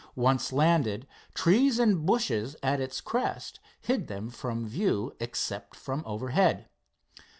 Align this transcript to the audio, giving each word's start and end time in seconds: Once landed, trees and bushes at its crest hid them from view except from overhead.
Once 0.15 0.51
landed, 0.51 1.05
trees 1.35 1.77
and 1.77 2.07
bushes 2.07 2.55
at 2.63 2.81
its 2.81 2.99
crest 2.99 3.59
hid 3.81 4.07
them 4.07 4.31
from 4.31 4.67
view 4.67 5.15
except 5.19 5.75
from 5.75 6.01
overhead. 6.07 6.67